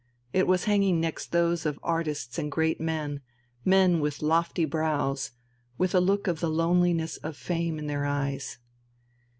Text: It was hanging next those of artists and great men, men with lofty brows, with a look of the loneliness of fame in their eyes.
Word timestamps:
It 0.33 0.47
was 0.47 0.63
hanging 0.63 0.99
next 0.99 1.31
those 1.31 1.63
of 1.63 1.79
artists 1.83 2.39
and 2.39 2.51
great 2.51 2.81
men, 2.81 3.21
men 3.63 3.99
with 3.99 4.23
lofty 4.23 4.65
brows, 4.65 5.29
with 5.77 5.93
a 5.93 5.99
look 6.01 6.25
of 6.25 6.39
the 6.39 6.49
loneliness 6.49 7.17
of 7.17 7.37
fame 7.37 7.77
in 7.77 7.85
their 7.85 8.05
eyes. 8.07 8.57